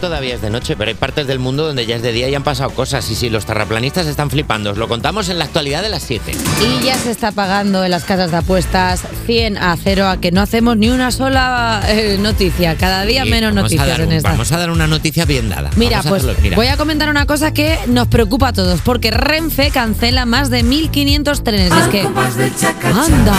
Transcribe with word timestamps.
todavía 0.00 0.34
es 0.34 0.40
de 0.42 0.50
noche, 0.50 0.74
pero 0.76 0.88
hay 0.88 0.94
partes 0.94 1.26
del 1.26 1.38
mundo 1.38 1.66
donde 1.66 1.86
ya 1.86 1.96
es 1.96 2.02
de 2.02 2.12
día 2.12 2.28
y 2.28 2.34
han 2.34 2.42
pasado 2.42 2.70
cosas. 2.70 3.08
Y 3.10 3.14
sí, 3.14 3.30
los 3.30 3.46
terraplanistas 3.46 4.06
están 4.06 4.30
flipando. 4.30 4.70
Os 4.72 4.78
lo 4.78 4.88
contamos 4.88 5.28
en 5.28 5.38
la 5.38 5.44
actualidad 5.44 5.82
de 5.82 5.88
las 5.90 6.02
7. 6.02 6.32
Y 6.80 6.84
ya 6.84 6.96
se 6.96 7.10
está 7.10 7.32
pagando 7.32 7.84
en 7.84 7.90
las 7.90 8.04
casas 8.04 8.30
de 8.30 8.38
apuestas 8.38 9.02
100 9.26 9.58
a 9.58 9.76
0 9.76 10.08
a 10.08 10.20
que 10.20 10.32
no 10.32 10.40
hacemos 10.40 10.76
ni 10.76 10.88
una 10.88 11.10
sola 11.10 11.82
eh, 11.88 12.16
noticia. 12.20 12.76
Cada 12.76 13.04
día 13.04 13.24
Sí, 13.24 13.30
menos 13.30 13.54
noticias 13.54 13.86
dar 13.86 14.00
en 14.00 14.12
esta. 14.12 14.30
Vamos 14.30 14.50
a 14.52 14.58
dar 14.58 14.70
una 14.70 14.86
noticia 14.86 15.24
bien 15.24 15.48
dada. 15.48 15.70
Mira, 15.76 15.98
Vamos 15.98 16.06
a 16.06 16.08
pues 16.10 16.22
hacerlo, 16.22 16.40
mira. 16.42 16.56
voy 16.56 16.66
a 16.68 16.76
comentar 16.76 17.08
una 17.08 17.26
cosa 17.26 17.52
que 17.52 17.78
nos 17.86 18.08
preocupa 18.08 18.48
a 18.48 18.52
todos, 18.52 18.80
porque 18.80 19.10
Renfe 19.10 19.70
cancela 19.70 20.24
más 20.26 20.50
de 20.50 20.64
1.500 20.64 21.42
trenes. 21.42 21.72
Es 21.72 21.88
que... 21.88 22.00
¡Anda! 22.02 23.34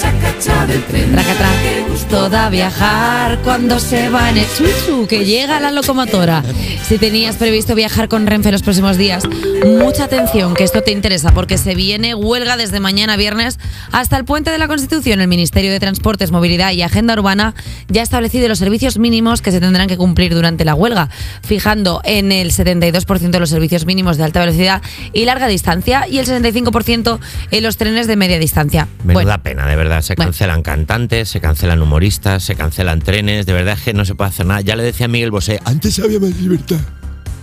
Traca, 0.00 0.32
traca. 0.40 2.09
Gusta 2.30 2.48
viajar 2.48 3.40
cuando 3.42 3.80
se 3.80 4.08
va 4.08 4.30
en 4.30 4.36
el 4.38 4.46
chuchu, 4.56 5.08
que 5.08 5.24
llega 5.24 5.58
la 5.58 5.72
locomotora. 5.72 6.44
Si 6.86 6.96
tenías 6.96 7.34
previsto 7.34 7.74
viajar 7.74 8.06
con 8.08 8.24
Renfe 8.28 8.52
los 8.52 8.62
próximos 8.62 8.96
días, 8.96 9.24
mucha 9.66 10.04
atención, 10.04 10.54
que 10.54 10.62
esto 10.62 10.80
te 10.82 10.92
interesa, 10.92 11.34
porque 11.34 11.58
se 11.58 11.74
viene 11.74 12.14
huelga 12.14 12.56
desde 12.56 12.78
mañana 12.78 13.16
viernes 13.16 13.58
hasta 13.90 14.16
el 14.16 14.24
Puente 14.24 14.52
de 14.52 14.58
la 14.58 14.68
Constitución. 14.68 15.20
El 15.20 15.26
Ministerio 15.26 15.72
de 15.72 15.80
Transportes, 15.80 16.30
Movilidad 16.30 16.70
y 16.70 16.82
Agenda 16.82 17.14
Urbana 17.14 17.52
ya 17.88 18.00
ha 18.02 18.04
establecido 18.04 18.46
los 18.46 18.60
servicios 18.60 18.96
mínimos 18.96 19.42
que 19.42 19.50
se 19.50 19.58
tendrán 19.58 19.88
que 19.88 19.96
cumplir 19.96 20.32
durante 20.32 20.64
la 20.64 20.76
huelga, 20.76 21.08
fijando 21.42 22.00
en 22.04 22.30
el 22.30 22.52
72% 22.52 23.30
de 23.30 23.40
los 23.40 23.50
servicios 23.50 23.86
mínimos 23.86 24.18
de 24.18 24.22
alta 24.22 24.38
velocidad 24.38 24.82
y 25.12 25.24
larga 25.24 25.48
distancia 25.48 26.06
y 26.06 26.20
el 26.20 26.26
65% 26.26 27.18
en 27.50 27.62
los 27.64 27.76
trenes 27.76 28.06
de 28.06 28.14
media 28.14 28.38
distancia. 28.38 28.86
Menuda 29.02 29.24
Bueno, 29.24 29.42
pena, 29.42 29.66
de 29.66 29.74
verdad. 29.74 30.02
Se 30.02 30.14
Bueno. 30.14 30.30
cancelan 30.30 30.62
cantantes, 30.62 31.28
se 31.28 31.40
cancelan 31.40 31.82
humoristas, 31.82 32.19
se 32.40 32.54
cancelan 32.54 33.00
trenes. 33.00 33.46
De 33.46 33.52
verdad 33.52 33.74
es 33.78 33.84
que 33.84 33.92
no 33.94 34.04
se 34.04 34.14
puede 34.14 34.30
hacer 34.30 34.46
nada. 34.46 34.60
Ya 34.60 34.76
le 34.76 34.82
decía 34.82 35.06
a 35.06 35.08
Miguel 35.08 35.30
Bosé, 35.30 35.60
Antes 35.64 35.98
había 35.98 36.20
más 36.20 36.30
libertad. 36.36 36.76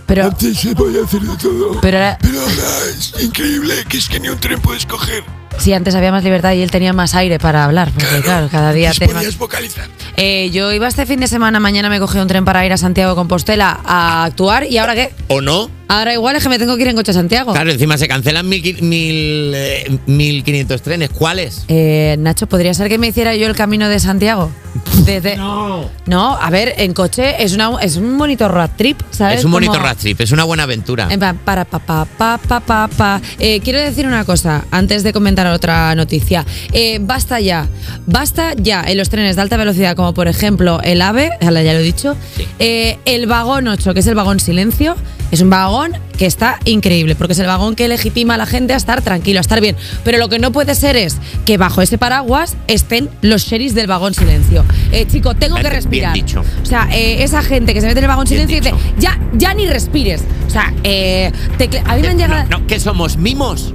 pero, 0.06 0.24
Antes 0.24 0.58
se 0.58 0.74
podía 0.74 1.04
hacer 1.04 1.20
de 1.20 1.36
todo. 1.36 1.80
pero 1.80 1.98
ahora- 1.98 2.18
Pero 2.22 2.40
ahora 2.40 2.52
es 2.98 3.14
increíble 3.22 3.74
que 3.88 3.98
es 3.98 4.08
que 4.08 4.20
ni 4.20 4.28
un 4.28 4.38
tren 4.38 4.60
puedes 4.60 4.86
coger. 4.86 5.22
Sí, 5.58 5.72
antes 5.72 5.94
había 5.96 6.12
más 6.12 6.22
libertad 6.22 6.52
y 6.52 6.62
él 6.62 6.70
tenía 6.70 6.92
más 6.92 7.16
aire 7.16 7.40
para 7.40 7.64
hablar, 7.64 7.90
porque 7.92 8.20
claro, 8.22 8.48
cada 8.48 8.72
día 8.72 8.90
más- 8.90 8.98
podías 9.12 9.36
vocalizar. 9.38 9.88
Eh, 10.16 10.50
yo 10.52 10.72
iba 10.72 10.86
este 10.86 11.04
fin 11.04 11.18
de 11.18 11.26
semana, 11.26 11.58
mañana 11.58 11.88
me 11.90 11.98
cogí 11.98 12.18
un 12.18 12.28
tren 12.28 12.44
para 12.44 12.64
ir 12.64 12.72
a 12.72 12.76
Santiago 12.76 13.10
de 13.12 13.16
Compostela 13.16 13.80
a 13.84 14.24
actuar 14.24 14.64
y 14.70 14.78
ahora 14.78 14.94
qué? 14.94 15.10
¿o 15.26 15.40
no? 15.40 15.68
Ahora 15.88 16.12
igual 16.14 16.36
es 16.36 16.42
que 16.44 16.48
me 16.48 16.58
tengo 16.60 16.76
que 16.76 16.82
ir 16.82 16.88
en 16.88 16.96
coche 16.96 17.10
a 17.10 17.14
Santiago. 17.14 17.52
Claro, 17.54 17.70
encima 17.72 17.98
se 17.98 18.06
cancelan 18.06 18.48
mil, 18.48 18.62
qui- 18.62 18.80
mil, 18.82 19.52
eh, 19.54 19.98
1.500 20.06 20.80
trenes. 20.82 21.10
¿Cuáles? 21.10 21.64
Eh, 21.68 22.14
Nacho, 22.20 22.46
¿podría 22.46 22.72
ser 22.74 22.88
que 22.88 22.98
me 22.98 23.08
hiciera 23.08 23.34
yo 23.34 23.48
el 23.48 23.56
camino 23.56 23.88
de 23.88 23.98
Santiago? 23.98 24.52
Desde... 25.04 25.36
No. 25.36 25.88
No, 26.06 26.36
a 26.40 26.50
ver, 26.50 26.74
en 26.78 26.92
coche 26.94 27.42
es, 27.42 27.54
una, 27.54 27.70
es 27.80 27.96
un 27.96 28.16
bonito 28.18 28.48
road 28.48 28.70
trip, 28.76 29.00
¿sabes? 29.10 29.40
Es 29.40 29.44
un 29.44 29.52
bonito 29.52 29.72
Como- 29.72 29.84
road 29.84 29.96
trip, 29.96 30.20
es 30.20 30.32
una 30.32 30.44
buena 30.44 30.64
aventura. 30.64 31.06
En 31.10 31.18
plan, 31.18 31.38
para 31.44 31.64
pa 31.64 31.78
pa 31.78 32.04
pa 32.04 32.38
pa 32.38 32.60
pa 32.60 32.88
pa. 32.88 33.20
Eh, 33.38 33.60
quiero 33.60 33.80
decir 33.80 34.06
una 34.06 34.24
cosa 34.24 34.64
antes 34.70 35.02
de 35.02 35.12
comentar 35.12 35.46
otra 35.46 35.94
noticia. 35.94 36.44
Eh, 36.72 36.98
basta 37.00 37.40
ya, 37.40 37.66
basta 38.06 38.54
ya 38.54 38.82
en 38.86 38.96
los 38.98 39.08
trenes 39.08 39.36
de 39.36 39.42
alta 39.42 39.56
velocidad, 39.56 39.96
como 39.96 40.14
por 40.14 40.28
ejemplo 40.28 40.80
el 40.82 41.00
AVE, 41.02 41.30
ya 41.40 41.50
lo 41.50 41.58
he 41.58 41.82
dicho. 41.82 42.16
Sí. 42.36 42.46
Eh, 42.58 42.98
el 43.04 43.26
vagón 43.26 43.68
8, 43.68 43.94
que 43.94 44.00
es 44.00 44.06
el 44.06 44.14
vagón 44.14 44.40
silencio, 44.40 44.96
es 45.30 45.40
un 45.40 45.50
vagón 45.50 45.92
que 46.18 46.26
está 46.26 46.58
increíble, 46.64 47.14
porque 47.14 47.32
es 47.32 47.38
el 47.38 47.46
vagón 47.46 47.76
que 47.76 47.88
legitima 47.88 48.34
a 48.34 48.36
la 48.36 48.44
gente 48.46 48.74
a 48.74 48.76
estar 48.76 49.00
tranquilo, 49.02 49.38
a 49.38 49.40
estar 49.40 49.60
bien. 49.60 49.76
Pero 50.04 50.18
lo 50.18 50.28
que 50.28 50.38
no 50.38 50.52
puede 50.52 50.74
ser 50.74 50.96
es 50.96 51.16
que 51.46 51.56
bajo 51.56 51.80
ese 51.80 51.96
paraguas 51.96 52.56
estén 52.66 53.08
los 53.22 53.42
sheriffs 53.42 53.74
del 53.74 53.86
vagón 53.86 54.12
silencio. 54.14 54.64
Eh, 54.92 55.06
chico, 55.06 55.34
tengo 55.36 55.54
que 55.56 55.62
Bien 55.62 55.72
respirar. 55.74 56.12
dicho. 56.12 56.42
O 56.62 56.66
sea, 56.66 56.88
eh, 56.92 57.22
esa 57.22 57.42
gente 57.42 57.72
que 57.72 57.80
se 57.80 57.86
mete 57.86 58.00
en 58.00 58.04
el 58.04 58.08
vagón 58.08 58.26
Bien 58.26 58.46
silencio 58.48 58.58
y 58.58 58.60
dice, 58.76 58.92
ya, 58.98 59.18
ya 59.34 59.54
ni 59.54 59.66
respires. 59.68 60.22
O 60.46 60.50
sea, 60.50 60.74
eh, 60.84 61.30
tecle- 61.56 61.82
a 61.86 61.94
mí 61.94 62.02
me 62.02 62.08
han 62.08 62.18
llegado... 62.18 62.44
No, 62.50 62.58
no, 62.58 62.66
¿qué 62.66 62.80
somos? 62.80 63.16
¿Mimos? 63.16 63.72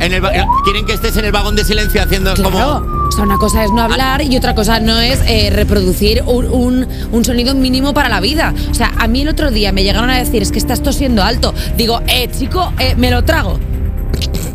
En 0.00 0.12
el 0.12 0.24
va- 0.24 0.32
¿Quieren 0.64 0.86
que 0.86 0.92
estés 0.92 1.16
en 1.16 1.24
el 1.24 1.32
vagón 1.32 1.56
de 1.56 1.64
silencio 1.64 2.02
haciendo 2.02 2.34
Claro, 2.34 2.50
como.? 2.50 3.03
O 3.14 3.16
sea, 3.16 3.24
una 3.26 3.38
cosa 3.38 3.62
es 3.62 3.70
no 3.70 3.80
hablar 3.80 4.22
y 4.22 4.36
otra 4.36 4.56
cosa 4.56 4.80
no 4.80 4.98
es 5.00 5.20
eh, 5.28 5.48
reproducir 5.50 6.22
un, 6.26 6.46
un- 6.46 6.88
un 7.12 7.24
sonido 7.24 7.54
mínimo 7.54 7.94
para 7.94 8.08
la 8.08 8.18
vida. 8.18 8.52
O 8.70 8.74
sea, 8.74 8.90
a 8.98 9.06
mí 9.06 9.20
el 9.22 9.28
otro 9.28 9.52
día 9.52 9.70
me 9.70 9.84
llegaron 9.84 10.10
a 10.10 10.18
decir, 10.18 10.42
es 10.42 10.50
que 10.50 10.58
estás 10.58 10.82
tosiendo 10.82 11.22
alto. 11.22 11.54
Digo, 11.76 12.00
eh, 12.08 12.28
chico, 12.36 12.72
eh, 12.80 12.94
me 12.96 13.12
lo 13.12 13.22
trago. 13.24 13.60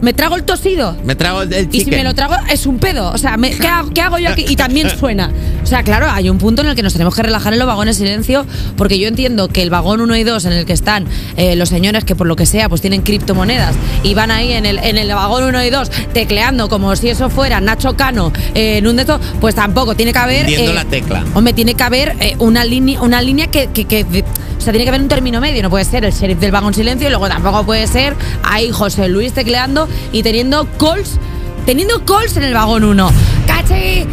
Me 0.01 0.13
trago 0.13 0.35
el 0.37 0.43
tosido. 0.43 0.95
Me 1.03 1.15
trago 1.15 1.41
el, 1.41 1.51
el 1.53 1.65
Y 1.67 1.79
si 1.79 1.85
chicken. 1.85 1.97
me 1.99 2.03
lo 2.05 2.13
trago, 2.15 2.35
es 2.49 2.65
un 2.65 2.79
pedo. 2.79 3.11
O 3.11 3.17
sea, 3.17 3.35
me- 3.37 3.51
¿qué, 3.51 3.67
hago, 3.67 3.89
qué 3.89 4.01
hago 4.01 4.17
yo 4.17 4.29
aquí? 4.29 4.45
Y 4.47 4.55
también 4.55 4.89
suena. 4.97 5.29
O 5.63 5.65
sea, 5.65 5.83
claro, 5.83 6.09
hay 6.09 6.29
un 6.29 6.37
punto 6.37 6.61
en 6.61 6.69
el 6.69 6.75
que 6.75 6.83
nos 6.83 6.93
tenemos 6.93 7.13
que 7.15 7.21
relajar 7.21 7.51
en 7.53 7.59
los 7.59 7.67
vagones 7.67 7.97
silencio, 7.97 8.45
porque 8.77 8.97
yo 8.97 9.07
entiendo 9.07 9.49
que 9.49 9.61
el 9.61 9.69
vagón 9.69 9.99
1 10.01 10.15
y 10.15 10.23
2, 10.23 10.45
en 10.45 10.53
el 10.53 10.65
que 10.65 10.73
están 10.73 11.05
eh, 11.37 11.55
los 11.57 11.69
señores 11.69 12.05
que 12.05 12.15
por 12.15 12.27
lo 12.27 12.35
que 12.35 12.45
sea, 12.45 12.69
pues 12.69 12.79
tienen 12.81 13.01
criptomonedas 13.01 13.75
y 14.03 14.13
van 14.13 14.31
ahí 14.31 14.53
en 14.53 14.65
el, 14.65 14.79
en 14.79 14.97
el 14.97 15.09
vagón 15.09 15.43
1 15.43 15.63
y 15.65 15.69
2 15.69 15.89
tecleando 16.13 16.69
como 16.69 16.95
si 16.95 17.09
eso 17.09 17.29
fuera 17.29 17.59
Nacho 17.59 17.95
Cano 17.97 18.31
eh, 18.55 18.77
en 18.77 18.87
un 18.87 18.95
de 18.95 19.01
estos, 19.03 19.19
pues 19.41 19.55
tampoco. 19.55 19.95
Tiene 19.95 20.13
que 20.13 20.19
haber. 20.19 20.49
Eh, 20.49 20.73
la 20.73 20.85
tecla. 20.85 21.23
Hombre, 21.33 21.53
tiene 21.53 21.73
que 21.73 21.83
haber 21.83 22.15
eh, 22.21 22.35
una 22.39 22.63
línea, 22.63 23.01
una 23.01 23.21
línea 23.21 23.47
que, 23.47 23.67
que- 23.67 23.85
que- 23.85 24.05
O 24.59 24.61
sea, 24.61 24.73
tiene 24.73 24.83
que 24.83 24.89
haber 24.89 25.01
un 25.01 25.07
término 25.07 25.39
medio. 25.39 25.63
No 25.63 25.69
puede 25.69 25.85
ser 25.85 26.03
el 26.03 26.11
sheriff 26.11 26.37
del 26.39 26.51
vagón 26.51 26.73
silencio 26.73 27.07
y 27.07 27.09
luego 27.09 27.27
tampoco 27.29 27.65
puede 27.65 27.87
ser 27.87 28.15
ahí 28.43 28.69
José 28.71 29.07
Luis 29.07 29.33
tecleando 29.33 29.87
y 30.11 30.21
teniendo 30.21 30.67
calls. 30.77 31.17
Teniendo 31.65 32.03
calls 32.03 32.35
en 32.37 32.43
el 32.43 32.53
vagón 32.53 32.83
1. 32.83 33.11
¡Caché! 33.47 34.05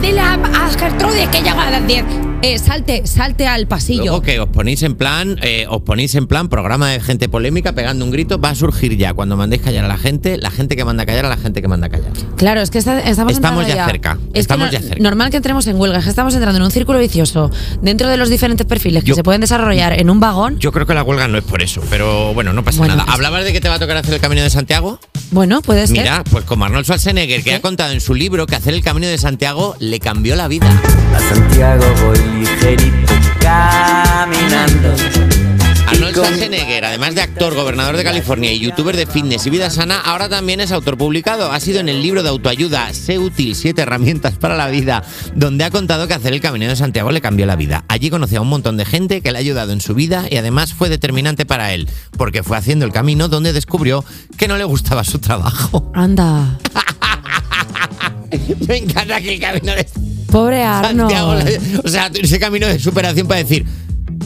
Dile 0.00 0.20
a, 0.20 0.34
a 0.34 0.70
Gertrudis 0.78 1.28
que 1.28 1.38
llega 1.38 1.66
a 1.66 1.70
las 1.70 1.86
10. 1.86 2.04
Eh, 2.46 2.58
salte, 2.58 3.06
salte 3.06 3.46
al 3.46 3.66
pasillo. 3.66 4.02
Luego 4.02 4.20
que 4.20 4.38
os 4.38 4.48
ponéis 4.50 4.82
en 4.82 4.96
plan, 4.96 5.38
eh, 5.40 5.64
os 5.66 5.80
ponéis 5.80 6.14
en 6.14 6.26
plan 6.26 6.50
programa 6.50 6.90
de 6.90 7.00
gente 7.00 7.26
polémica 7.30 7.72
pegando 7.72 8.04
un 8.04 8.10
grito, 8.10 8.38
va 8.38 8.50
a 8.50 8.54
surgir 8.54 8.98
ya 8.98 9.14
cuando 9.14 9.34
mandéis 9.34 9.62
callar 9.62 9.86
a 9.86 9.88
la 9.88 9.96
gente, 9.96 10.36
la 10.36 10.50
gente 10.50 10.76
que 10.76 10.84
manda 10.84 11.06
callar 11.06 11.24
a 11.24 11.30
la 11.30 11.38
gente 11.38 11.62
que 11.62 11.68
manda 11.68 11.88
callar. 11.88 12.12
Claro, 12.36 12.60
es 12.60 12.68
que 12.70 12.76
está- 12.76 13.00
estamos, 13.00 13.32
Estamos 13.32 13.66
ya 13.66 13.86
cerca, 13.86 14.18
Es 14.34 14.40
estamos 14.40 14.68
que 14.68 14.74
ya 14.76 14.82
cerca. 14.82 15.02
Normal 15.02 15.30
que 15.30 15.38
entremos 15.38 15.66
en 15.68 15.76
huelga, 15.80 15.96
es 16.00 16.04
que 16.04 16.10
estamos 16.10 16.34
entrando 16.34 16.58
en 16.58 16.64
un 16.64 16.70
círculo 16.70 16.98
vicioso 16.98 17.50
dentro 17.80 18.10
de 18.10 18.18
los 18.18 18.28
diferentes 18.28 18.66
perfiles 18.66 19.04
que 19.04 19.08
Yo- 19.10 19.14
se 19.14 19.22
pueden 19.22 19.40
desarrollar 19.40 19.98
en 19.98 20.10
un 20.10 20.20
vagón. 20.20 20.58
Yo 20.58 20.70
creo 20.70 20.84
que 20.86 20.92
la 20.92 21.02
huelga 21.02 21.26
no 21.28 21.38
es 21.38 21.44
por 21.44 21.62
eso, 21.62 21.80
pero 21.88 22.34
bueno, 22.34 22.52
no 22.52 22.62
pasa 22.62 22.76
Bueno, 22.80 22.96
nada. 22.96 23.06
pues- 23.06 23.14
¿Hablabas 23.14 23.44
de 23.44 23.54
que 23.54 23.62
te 23.62 23.70
va 23.70 23.76
a 23.76 23.78
tocar 23.78 23.96
hacer 23.96 24.12
el 24.12 24.20
camino 24.20 24.42
de 24.42 24.50
Santiago? 24.50 25.00
Bueno, 25.30 25.62
puede 25.62 25.86
ser. 25.86 25.98
Mira, 25.98 26.24
pues 26.24 26.44
como 26.44 26.64
Arnold 26.64 26.84
Schwarzenegger, 26.84 27.42
que 27.42 27.54
ha 27.54 27.60
contado 27.60 27.92
en 27.92 28.00
su 28.00 28.14
libro 28.14 28.46
que 28.46 28.56
hacer 28.56 28.74
el 28.74 28.82
camino 28.82 29.06
de 29.06 29.18
Santiago 29.18 29.76
le 29.78 30.00
cambió 30.00 30.36
la 30.36 30.48
vida. 30.48 30.68
A 31.14 31.34
Santiago 31.34 31.84
voy 32.06 32.18
ligerito 32.40 32.93
además 36.94 37.16
de 37.16 37.22
actor, 37.22 37.56
gobernador 37.56 37.96
de 37.96 38.04
California 38.04 38.52
y 38.52 38.60
youtuber 38.60 38.96
de 38.96 39.06
fitness 39.06 39.44
y 39.48 39.50
vida 39.50 39.68
sana, 39.68 39.98
ahora 39.98 40.28
también 40.28 40.60
es 40.60 40.70
autor 40.70 40.96
publicado. 40.96 41.50
Ha 41.50 41.58
sido 41.58 41.80
en 41.80 41.88
el 41.88 42.00
libro 42.00 42.22
de 42.22 42.28
autoayuda 42.28 42.94
Sé 42.94 43.18
útil, 43.18 43.56
siete 43.56 43.82
herramientas 43.82 44.34
para 44.36 44.56
la 44.56 44.68
vida, 44.68 45.02
donde 45.34 45.64
ha 45.64 45.72
contado 45.72 46.06
que 46.06 46.14
hacer 46.14 46.32
el 46.32 46.40
Camino 46.40 46.68
de 46.68 46.76
Santiago 46.76 47.10
le 47.10 47.20
cambió 47.20 47.46
la 47.46 47.56
vida. 47.56 47.84
Allí 47.88 48.10
conoció 48.10 48.38
a 48.38 48.42
un 48.42 48.48
montón 48.48 48.76
de 48.76 48.84
gente 48.84 49.22
que 49.22 49.32
le 49.32 49.38
ha 49.38 49.40
ayudado 49.40 49.72
en 49.72 49.80
su 49.80 49.96
vida 49.96 50.26
y 50.30 50.36
además 50.36 50.72
fue 50.72 50.88
determinante 50.88 51.44
para 51.44 51.74
él, 51.74 51.88
porque 52.16 52.44
fue 52.44 52.56
haciendo 52.56 52.84
el 52.84 52.92
camino 52.92 53.26
donde 53.26 53.52
descubrió 53.52 54.04
que 54.36 54.46
no 54.46 54.56
le 54.56 54.62
gustaba 54.62 55.02
su 55.02 55.18
trabajo. 55.18 55.90
Anda. 55.94 56.60
Me 58.68 58.76
encanta 58.76 59.20
que 59.20 59.34
el 59.34 59.40
camino 59.40 59.74
de 59.74 59.84
Pobre 60.30 60.62
Santiago, 60.62 61.32
Arnold. 61.32 61.80
o 61.84 61.88
sea, 61.88 62.10
ese 62.12 62.40
camino 62.40 62.66
de 62.66 62.78
superación 62.78 63.28
para 63.28 63.42
decir, 63.42 63.64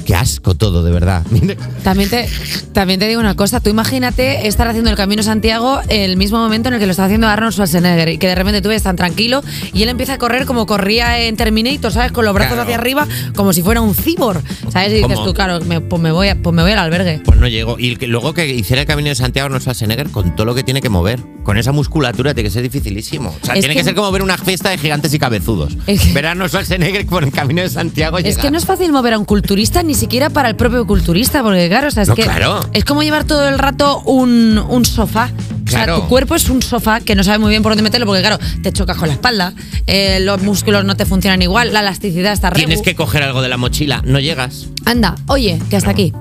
qué 0.09 0.15
asco 0.15 0.55
todo, 0.55 0.83
de 0.83 0.91
verdad. 0.91 1.23
También 1.85 2.09
te, 2.09 2.27
también 2.73 2.99
te 2.99 3.07
digo 3.09 3.21
una 3.21 3.35
cosa, 3.37 3.61
tú 3.61 3.69
imagínate 3.69 4.47
estar 4.49 4.67
haciendo 4.67 4.89
el 4.91 4.97
Camino 4.97 5.23
Santiago 5.23 5.81
el 5.91 6.17
mismo 6.17 6.39
momento 6.39 6.69
en 6.69 6.75
el 6.75 6.81
que 6.81 6.87
lo 6.87 6.93
está 6.93 7.05
haciendo 7.05 7.27
Arnold 7.29 7.53
Schwarzenegger 7.53 8.09
y 8.09 8.17
que 8.19 8.27
de 8.27 8.35
repente 8.35 8.63
tú 8.63 8.71
ves 8.71 8.83
tan 8.83 8.97
tranquilo 8.97 9.43
y 9.75 9.83
él 9.83 9.91
empieza 9.91 10.15
a 10.15 10.19
correr 10.19 10.47
como 10.47 10.65
corría 10.65 11.21
en 11.21 11.37
Terminator, 11.37 11.93
¿sabes? 11.93 12.13
Con 12.13 12.25
los 12.25 12.33
brazos 12.33 12.55
Claro. 12.55 12.63
hacia 12.63 12.77
arriba 12.77 13.07
como 13.37 13.53
si 13.53 13.61
fuera 13.63 13.83
un 13.83 13.95
cibor, 13.95 14.41
¿sabes? 14.73 14.93
Y 14.93 14.95
dices 14.97 15.13
Como- 15.13 15.25
tú, 15.27 15.35
claro, 15.35 15.61
me- 15.61 15.83
pues, 15.83 16.01
me 16.01 16.11
voy 16.11 16.29
a- 16.29 16.37
pues 16.43 16.55
me 16.57 16.63
voy 16.63 16.73
al 16.73 16.79
albergue. 16.79 17.21
Pues 17.23 17.39
no 17.39 17.47
llegó. 17.47 17.79
Y 17.79 17.95
luego 18.07 18.33
que 18.33 18.47
hiciera 18.49 18.81
el 18.81 18.89
camino 18.89 19.11
de 19.11 19.15
Santiago 19.15 19.51
no 19.51 19.61
Schwarzenegger 19.61 20.09
con 20.11 20.35
todo 20.35 20.47
lo 20.47 20.55
que 20.55 20.63
tiene 20.63 20.81
que 20.81 20.89
mover. 20.89 21.21
Con 21.45 21.59
esa 21.59 21.73
musculatura 21.73 22.33
tiene 22.33 22.49
que 22.49 22.53
ser 22.53 22.63
dificilísimo. 22.63 23.29
O 23.43 23.45
sea, 23.45 23.55
Es 23.55 23.61
tiene 23.61 23.75
que, 23.75 23.81
que- 23.81 23.85
ser 23.85 23.95
como 23.95 24.11
ver 24.11 24.23
una 24.23 24.39
fiesta 24.39 24.71
de 24.71 24.79
gigantes 24.79 25.13
y 25.13 25.19
cabezudos. 25.19 25.77
Es 25.87 26.01
que- 26.01 26.13
Ver 26.15 26.27
a 26.27 26.31
Arnold 26.31 26.49
Schwarzenegger 26.51 27.05
por 27.07 27.25
el 27.25 27.31
camino 27.33 27.61
de 27.61 27.69
Santiago 27.69 28.17
Es 28.19 28.39
que 28.39 28.51
no 28.51 28.57
es 28.57 28.65
fácil 28.65 28.91
mover 28.93 29.13
a 29.13 29.19
un 29.19 29.25
culturista 29.27 29.83
ni 29.83 29.95
siquiera 29.99 30.31
para 30.31 30.49
el 30.49 30.57
propio 30.57 30.87
culturista, 30.87 31.43
porque 31.43 31.69
claro, 31.69 31.89
o 31.89 31.91
sea, 31.91 32.03
es 32.05 32.09
No, 32.09 32.15
que 32.15 32.23
claro. 32.23 32.61
es 32.73 32.85
como 32.85 33.03
llevar 33.03 33.25
todo 33.25 33.47
el 33.49 33.59
rato 33.59 34.01
un, 34.07 34.59
un 34.69 34.85
sofá. 34.85 35.31
O 35.67 35.71
sea, 35.71 35.85
Claro. 35.85 36.01
tu 36.01 36.09
cuerpo 36.09 36.35
es 36.35 36.49
un 36.49 36.63
sofá 36.63 37.01
que 37.01 37.15
no 37.15 37.23
sabe 37.23 37.39
muy 37.39 37.51
bien 37.51 37.63
por 37.63 37.73
dónde 37.73 37.83
meterlo, 37.83 38.07
porque 38.07 38.23
claro, 38.23 38.39
te 38.63 38.73
chocas 38.73 38.97
con 38.97 39.09
la 39.09 39.15
espalda, 39.15 39.53
eh, 39.87 40.19
los 40.21 40.41
músculos 40.43 40.83
no 40.87 40.97
te 40.97 41.05
funcionan 41.05 41.43
igual, 41.43 41.75
la 41.75 41.81
elasticidad 41.81 42.33
está 42.33 42.49
re. 42.49 42.57
Tienes 42.57 42.81
que 42.81 42.95
coger 42.95 43.23
algo 43.23 43.43
de 43.43 43.49
la 43.51 43.59
mochila. 43.59 44.01
No 44.07 44.19
llegas. 44.19 44.69
Anda, 44.87 45.15
oye, 45.27 45.61
que 45.69 45.77
hasta 45.77 45.91
aquí. 45.91 46.13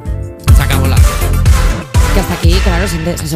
Se 0.56 0.62
acabó 0.64 0.88
la. 0.88 0.96
Que 0.98 2.20
hasta 2.20 2.34
aquí, 2.34 2.52
claro, 2.64 2.88
se 2.88 2.98